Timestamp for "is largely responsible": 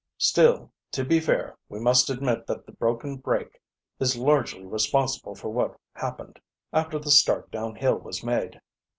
3.99-5.35